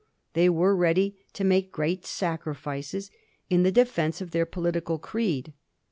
They 0.33 0.49
were 0.49 0.75
ready 0.75 1.19
to 1.33 1.43
make 1.43 1.71
great 1.71 2.07
sacrifices 2.07 3.11
in 3.51 3.61
the 3.61 3.71
defence 3.71 4.19
of 4.19 4.31
their 4.31 4.47
political 4.47 4.97
creed. 4.97 5.53